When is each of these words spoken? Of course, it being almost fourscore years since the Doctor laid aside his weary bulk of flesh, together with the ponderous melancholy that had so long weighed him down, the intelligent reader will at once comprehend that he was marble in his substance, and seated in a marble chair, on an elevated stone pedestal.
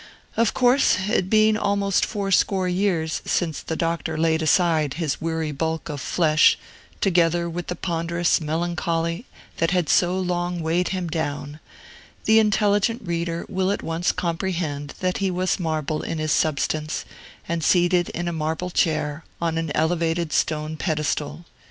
Of 0.35 0.55
course, 0.55 0.97
it 1.11 1.29
being 1.29 1.55
almost 1.55 2.07
fourscore 2.07 2.67
years 2.67 3.21
since 3.23 3.61
the 3.61 3.75
Doctor 3.75 4.17
laid 4.17 4.41
aside 4.41 4.95
his 4.95 5.21
weary 5.21 5.51
bulk 5.51 5.89
of 5.89 6.01
flesh, 6.01 6.57
together 7.01 7.47
with 7.47 7.67
the 7.67 7.75
ponderous 7.75 8.41
melancholy 8.41 9.27
that 9.57 9.69
had 9.69 9.89
so 9.89 10.19
long 10.19 10.61
weighed 10.63 10.87
him 10.87 11.07
down, 11.07 11.59
the 12.25 12.39
intelligent 12.39 13.03
reader 13.05 13.45
will 13.47 13.69
at 13.69 13.83
once 13.83 14.11
comprehend 14.11 14.95
that 15.01 15.19
he 15.19 15.29
was 15.29 15.59
marble 15.59 16.01
in 16.01 16.17
his 16.17 16.31
substance, 16.31 17.05
and 17.47 17.63
seated 17.63 18.09
in 18.09 18.27
a 18.27 18.33
marble 18.33 18.71
chair, 18.71 19.23
on 19.39 19.55
an 19.59 19.71
elevated 19.75 20.33
stone 20.33 20.77
pedestal. 20.77 21.45